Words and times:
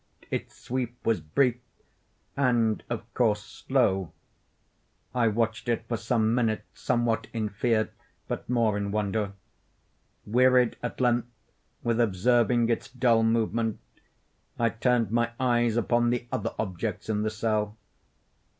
Its 0.31 0.55
sweep 0.55 0.97
was 1.05 1.21
brief, 1.21 1.57
and 2.35 2.81
of 2.89 3.03
course 3.13 3.43
slow. 3.67 4.11
I 5.13 5.27
watched 5.27 5.69
it 5.69 5.85
for 5.87 5.95
some 5.95 6.33
minutes, 6.33 6.63
somewhat 6.81 7.27
in 7.33 7.49
fear, 7.49 7.91
but 8.27 8.49
more 8.49 8.77
in 8.77 8.89
wonder. 8.89 9.33
Wearied 10.25 10.75
at 10.81 10.99
length 10.99 11.27
with 11.83 11.99
observing 12.01 12.67
its 12.69 12.89
dull 12.89 13.21
movement, 13.21 13.79
I 14.57 14.69
turned 14.71 15.11
my 15.11 15.33
eyes 15.39 15.77
upon 15.77 16.09
the 16.09 16.27
other 16.31 16.55
objects 16.57 17.07
in 17.07 17.21
the 17.21 17.29
cell. 17.29 17.77